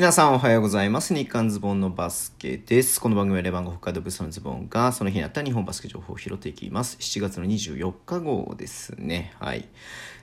[0.00, 1.14] 皆さんおはようございます。
[1.14, 2.98] 日刊ズボンのバスケです。
[3.02, 6.96] この番組はレバンゴ北海道ブースのズボンがその日にあった日本バスケ情報を拾っていきます。
[6.96, 9.34] 7月の24日号ですね。
[9.38, 9.68] はい。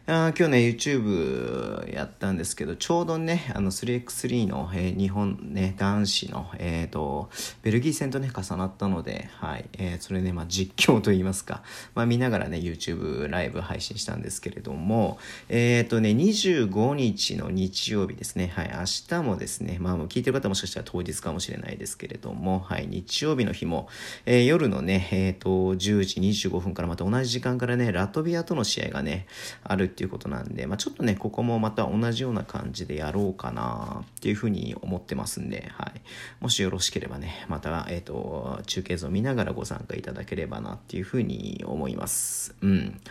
[0.10, 7.30] あ今日ね、YouTube やったんですけど、ちょうどね、あの 3x3 の、えー、日本ね、男子の、えっ、ー、と、
[7.62, 11.62] ベルギー戦とね、重なったので、はい、えー、それね、まあ実況といいますか、
[11.94, 23.90] まあ見ながらね、YouTube ライブ配信したんですけれども、えっ、ー、とね、25日の日曜日ですね、はい、明日もですね、まあ聞いてる方もしかしたら当日かもしれないですけれども、はい、日曜日の日も、
[24.26, 29.28] えー、夜のね、えっ、と、10時25分からまた同じ時間からね、ラトビアとの試合がね、
[29.66, 36.02] あるっていうことなんで、まあ、ちょっとね、ここもまた同じような感じでやろうかなっていうふうに思ってますんで、はい。
[36.40, 42.54] もしよろしければね、また、えっ、ー、と、中継図を見ながらご参加いただければなっていうふうに思います。
[42.62, 43.02] うん。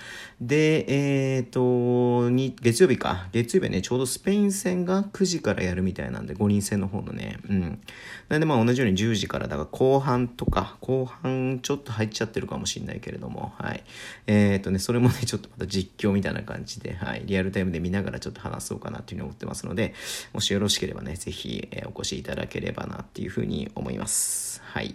[0.40, 3.26] で、えっ、ー、と、に、月曜日か。
[3.32, 7.80] 月曜日はね、ちょうどスペイン戦が9時からやるみたいなんで、5人戦の方のね、うん。
[8.28, 13.82] なんでまあ同じように10時から、だから後半とか、後半ちょっと入っちゃってるかもしれないけれども、はい。
[14.28, 19.95] えっ、ー、とね、それもね、ちょっとまた実況みたいな感じで、はい、リアルタイムで見ながらちょっと話そうかなというふうに思ってますので、
[20.32, 24.63] もしよろしければね、ぜひ、えお越しいただければなっていうふうに思います。
[24.63, 24.95] はい。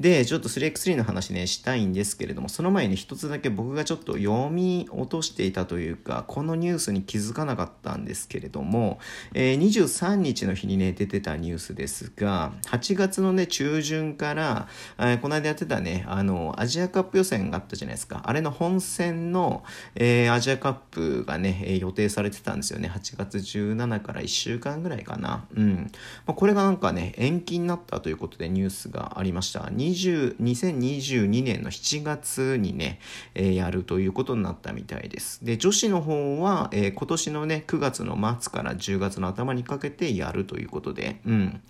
[0.00, 8.98] で、ちょっと 3x3 の話ね、したいんですけれども、その前に一つだけ僕がちょっと読み落としていたというか、このニュースに気づかなかったんですけれども、
[9.32, 14.66] えー、23日の日にね、出てたニュースですが、8月のね、中旬から、
[14.98, 18.22] えー、この間やってたね、あの、アジアカップ予選があったじゃないですか。
[18.24, 19.62] あれの本戦の、
[19.94, 22.90] えー、アジアカップがね、え予定されてたんですよね。
[22.92, 25.44] 8月17から1週間ぐらいかな。
[25.54, 25.90] うん。
[26.26, 29.60] まあ、これがなんかね、延期になったということでニュースがありました。
[29.60, 33.00] 20 2022年の7月にね、
[33.34, 35.44] えー、やるということになったみたいです。
[35.44, 41.60] で、女子の方は、えー、今年のね、9月の末から10月の頭にかけてやるということで、うん。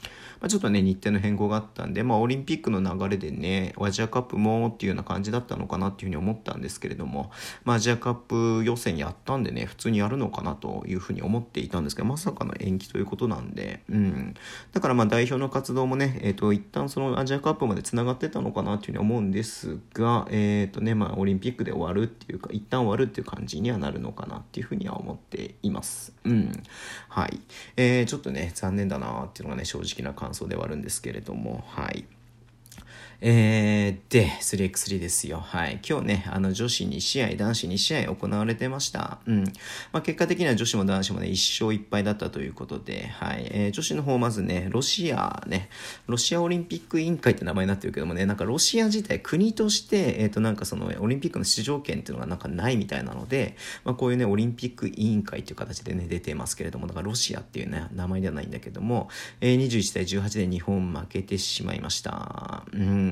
[0.42, 7.30] まあ、ちょっとね、日程の変更があったんで、まあ、オリンピックの流れでね、アジアカップもっていうような感じだったのかなっていうふうに思ったんですけれども、
[7.64, 14.34] まあ、アジアカップ予選やったんでね、普通にやるのかなというふうに思っていたんですけど、まさかの延期ということなんで、うん。
[14.72, 26.12] だからまあ、代表の活動もね、え、ー、と、一旦そのアジアカップまで繋がってたのかなっていうふうに思うんですが、えっ、ー、とね、まあ、オリンピックで終わるっていうか、一旦終わるっていう感じにはなるのかなっていうふうには思っています。
[26.24, 26.62] うん。
[27.08, 27.40] はい。
[27.76, 32.04] えー、ちょっとね、残念だなっていうのがね、正直な感想ではあるんですけれども、はい。
[33.24, 35.38] えー、で、3x3 ですよ。
[35.38, 35.80] はい。
[35.88, 39.18] 今日ね、あの、女子2試合、男子2試合行われてました。
[39.26, 39.44] うん。
[39.92, 43.46] まあ、結果的には女子も男子もね、1勝1敗だったということで、はい。
[43.48, 45.68] えー、女子の方、まずね、ロシアね、
[46.08, 59.08] ロシアオリンピック委員会って名前になってるけどもね、なんかロシア自体、国として、えっ、ー、と、なんかその、オリンピックの出場権っていうのがなんかないみたいなので、まあ、こういうね、オリンピック委員会っていう形でね、出てますけれども、だからロシアっていうね、名前ではないんだけども、
[59.40, 62.64] えー、21対18で日本負けてしまいました。
[62.72, 63.11] うん。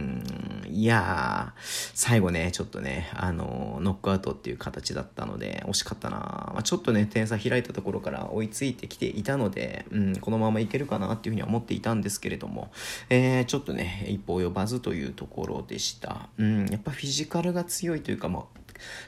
[0.71, 1.61] いやー、
[1.95, 6.17] 最後ね、ちょっとね、あのノックアウトっていう形だったので、惜しかったな
[6.55, 12.71] まあ、ちょっとね、点差開いたところから追いついてきていたので、うん、このままいけるかなっていうふうには思っていたんですけれども、
[13.09, 16.29] えー、ちょっとね、一歩及ばずというところでした。
[16.39, 18.60] うん、やっぱフィジカルが強いというか、まあ、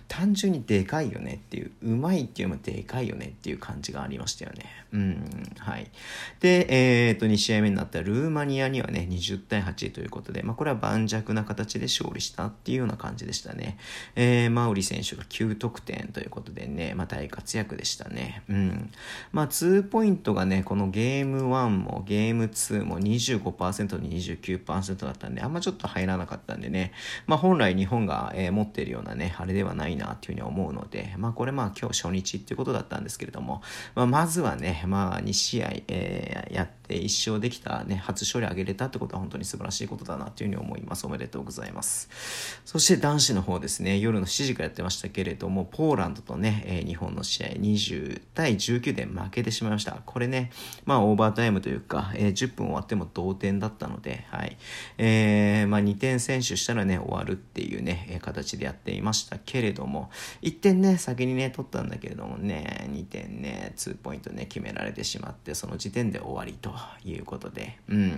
[0.08, 4.66] 単純にでかいよねっていう、うまいっていうのもでかいよねっていう感じがありましたよね。
[4.92, 5.90] うん、はい。
[6.40, 6.66] で、
[7.08, 13.78] えっ、ー、と、2試合目になったルーマニアにはね、20対8ということで、まあ、これは盤石な形で勝利したっていうような感じでしたね。
[14.16, 18.42] えー、マウリ選手が9得点ということでね、まあ、大活躍でしたね。
[18.50, 18.90] うん。
[19.32, 26.92] まあ、2ポイントがね、このゲーム1もゲーム2も25%に29%だったんで、あんまちょっと入らなかったんでね、
[27.26, 33.62] まあ、本来日本が、えー、持っているようなね、あれでではないなっていうふうに思うので、まあこれまあ今日初日っていうことだったんですけれども、
[33.94, 41.06] まあまずはね、まあ2試合、えー、やってで1勝できたね、初勝利上げれたってことは本当に素晴らしいことだなっていうふうに思います。
[41.06, 42.08] おめでとうございます。
[42.64, 50.02] そして男子の方ですね、夜の7時からやってましたけれども、ポーランドとね、え、日本の試合20対19で負けてしまいました。
[50.04, 50.50] これね、
[50.84, 54.56] まあオーバータイムというか、え、10分終わっても同点だったので、はい。
[54.98, 60.10] えー、まあ2点選手したらね、終わるっていうね、形でやっていましたけれども、
[60.42, 66.71] 1点ね、先にね、取ったんだけれどもね、2点ね、2ポイントね、決められてしまって、その時点で終わりと
[67.04, 68.08] いうことで、うん。
[68.08, 68.12] い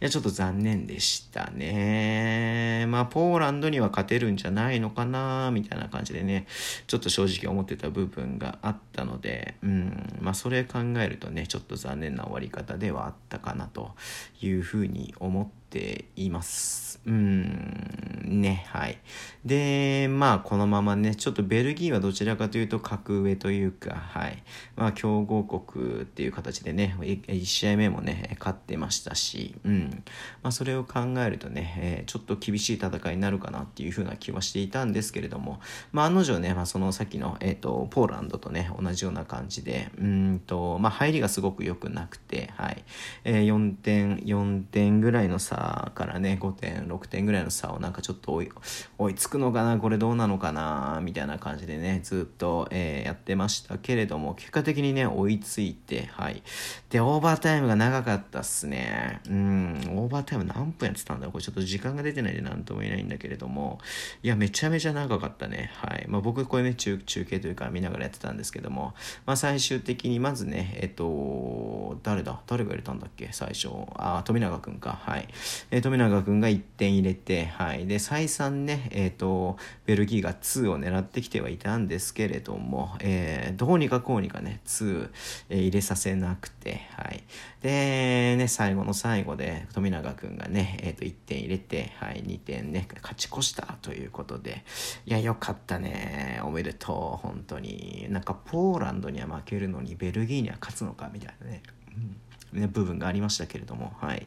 [0.00, 2.86] や、ちょっと残念でしたね。
[2.88, 6.46] まあ、ポーランドには勝てるんじゃないのかな、みたいな感じでね、
[6.86, 10.18] ちょっと正直思ってた部分があったので、うん。
[10.20, 13.94] まあ、それ考えるとね、ちょっと残念な終わり方ではあったかなと
[14.40, 17.00] いうふうに思ってています。
[17.06, 18.98] うん、ね、はい。
[19.44, 24.42] で、まあ、このままね、ちょっとベルギーはどちらかというと格上というか、はい。
[24.76, 30.04] まあ、強豪国っていう形でね、1試合目もね、勝ってましたし、うん。
[30.42, 35.60] まあ、それを考えるとね、え、ちょっと厳しい戦いになるかなっていうふうな気はしていたんですけれども、
[35.92, 42.84] まあ、案の定ね、まあ、そのさっきの、えっ、ー、と、ポーランドとね、同じような感じで、うんと、まあ、入りがすごく良くなくて、はい。
[43.24, 45.57] えー、4点、4点ぐらいの差
[45.94, 48.52] からね、5点、6点ぐらいの差をなんかちょっと追い
[48.98, 56.42] 追いつくのかな、これどうなのかな、みたいな感じでね、ずっと、えー、やってましたけれども、結果的にね、追いついて、はい。
[56.90, 59.20] で、オーバータイムが長かったっすね。
[59.28, 63.78] うん、オーバータイム何分やってたんだろうこれちょっと時間が出てないで何とも言えないんだけれども、
[64.22, 65.70] いや、めちゃめちゃ長かったね。
[65.74, 66.06] はい。
[66.08, 68.94] まあ僕、これね、中、中継というか見ながらやってたんですけども、
[69.26, 72.40] まあ最終的にまずね、えっと、誰だ？
[72.46, 73.28] 誰が入れたんだっけ？
[73.32, 73.68] 最初。
[73.96, 74.98] あ、富永君か。
[75.02, 75.28] はい。
[75.70, 77.86] えー、富永君が1点入れて、はい。
[77.86, 79.56] で、再三ね、えっ、ー、と、
[79.86, 85.10] ベルギーが2を狙ってきてはいたんですけれども、えー、どうにかこうにかね、2、
[85.50, 87.22] えー、入れさせなくて、はい。
[87.62, 94.64] で、ね、最後の最後で富永君がね、えっ、ー、と、1点入れて、はい、2点ね、勝ち越したということで、
[95.06, 96.40] いや、よかったね。
[96.44, 98.06] おめでとう、本当に。
[98.10, 101.62] なんか、ポーランドには負けるのに、ベルギーには勝つのか、みたいなね。
[101.96, 102.16] うん
[102.52, 104.26] ね、部分がありましたけれども、はい。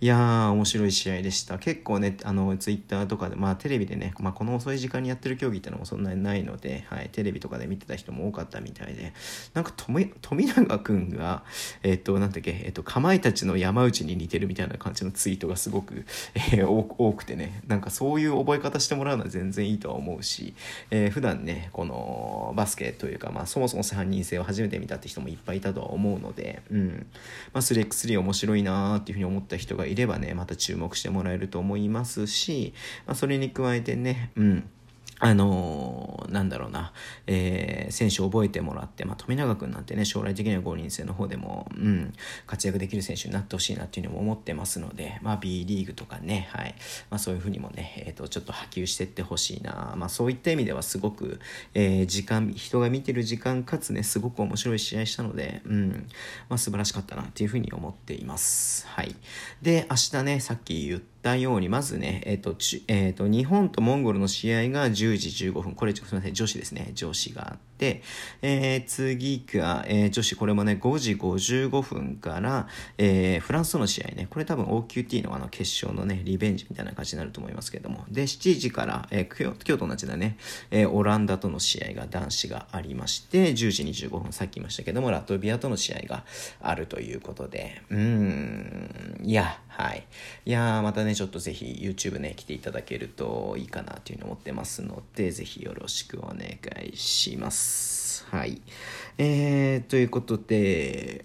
[0.00, 1.58] いやー、面白い試合でした。
[1.58, 9.12] 結構ね、あの、ツイッターとかで、まあ、テレビでね、まあ、この遅い時間にやってる競技ってのもそんなにないので、はい、テレビとかで見てた人も多かったみたいで、
[9.54, 11.42] なんか、富永くんが、
[11.82, 20.54] えっ、と、なんだっけ、えっ、と、かまいたちの山内に似てるみたいな感じのツイートがすごく、えー、多くてね、なんかそういう覚え方してもらうのは全然いいとは思うし、
[20.90, 27.06] えー、普段ね、この、バスケというか、まあ、そもそも3人制を初めて見たって人もいっぱいいたとは思うので、うん。
[27.52, 32.74] まあ、3x3 面白いなーっていうふうに思った人がいればね、また注目してもらえると思いますし、
[33.06, 34.70] まあ、それに加えてね、うん。
[35.20, 36.92] あのー、なんだろうな、
[37.26, 42.12] えー、選手を覚えてもらって、まあ、富永君なんてね、将来的には5人制の方でも、うん、
[42.46, 46.74] 活躍できる選手になってほしいなっていうのも思ってますので、まあ、B リーグとかね、はい、
[47.10, 51.40] まあ、そういうふうにもね、えっ、ー、と、ちょっと波及していってほしいな、まあ、そういった意味ではすごく、
[51.74, 56.08] えー、時間、人が見てる時間かつね、すごく面白い試合したので、うん、
[56.48, 58.86] まあ、素晴らしかったなっていうふうに思っています。
[58.86, 59.14] はい。
[59.62, 62.56] で、明日ね、さっき言ったように、まずね、えっ、と、
[62.88, 65.72] えっ、と、日本とモンゴルの試合が10時15分。
[65.72, 66.90] これ、すみません、女子ですね。
[66.94, 68.02] 女子があって、
[68.42, 72.68] えー、次が、えー、女子、これもね、5時55分から、
[72.98, 78.04] えー、フランスとの試合ね、これ多分 OQT のあの決勝のね、リベンジみたいな感じになると思いますけども。
[78.10, 80.36] で、7時から、えー、今日、今日と同じだね、
[80.70, 86.24] えー、オランダとの試合が男子がありまして、10時25分、さっき言いましたけども、ラトビアとの試合が
[86.60, 90.04] あるということで、うーん、いや、はい。
[90.44, 98.26] いやー、またね、ちょっとぜひ YouTube ね、来ていただけるといいかなというふうに思ってますので、ぜひよろしくお願いします。
[98.28, 98.60] はい。
[99.18, 101.24] えー、ということで、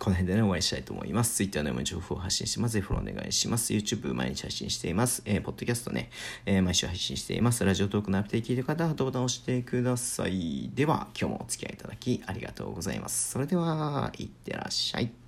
[0.00, 1.36] この辺でね、終わりしたいと思います。
[1.36, 2.72] Twitter でも情報を発信します。
[2.72, 3.72] ぜひフォローお願いします。
[3.72, 5.22] YouTube 毎日配信しています。
[5.24, 6.10] えー、ポッドキャストね、
[6.46, 7.64] えー、毎週配信しています。
[7.64, 10.68] ラジオトークのアプデート聞いてる方はハトボタンを押してください。
[10.74, 13.30] では、今日もお付き合いいただきありがとうございます。
[13.30, 15.23] それでは、いってらっしゃい。